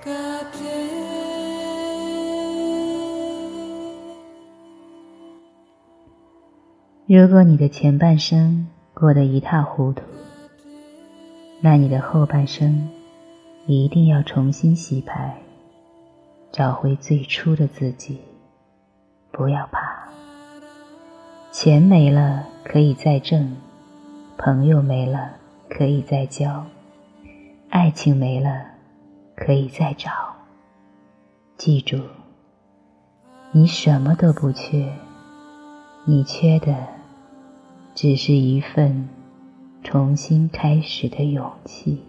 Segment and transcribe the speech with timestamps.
[7.06, 10.02] 如果你的前半生过得一塌糊涂
[11.60, 12.88] 那你的后半生
[13.66, 15.36] 一定要重新洗牌
[16.50, 18.20] 找回最初的自己
[19.30, 20.08] 不要怕。
[21.52, 23.54] 钱没了可以再挣
[24.38, 25.32] 朋友没了
[25.68, 26.64] 可以再交
[27.68, 28.79] 爱情没了
[29.40, 30.10] 可以再找。
[31.56, 31.98] 记住，
[33.52, 34.92] 你什么都不缺，
[36.04, 36.76] 你缺的。
[37.92, 39.08] 只是一份
[39.82, 42.04] 重新开始的勇气。